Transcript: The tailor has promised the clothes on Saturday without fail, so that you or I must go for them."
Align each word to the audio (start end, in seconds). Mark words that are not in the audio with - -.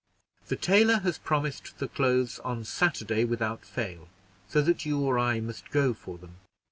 The 0.47 0.55
tailor 0.55 0.97
has 1.01 1.19
promised 1.19 1.77
the 1.77 1.87
clothes 1.87 2.39
on 2.39 2.63
Saturday 2.63 3.23
without 3.23 3.63
fail, 3.63 4.09
so 4.49 4.59
that 4.63 4.83
you 4.83 4.99
or 5.01 5.19
I 5.19 5.39
must 5.41 5.69
go 5.69 5.93
for 5.93 6.17
them." 6.17 6.37